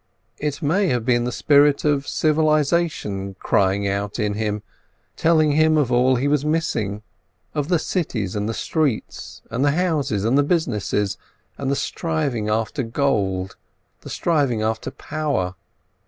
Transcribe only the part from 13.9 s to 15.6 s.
the striving after power.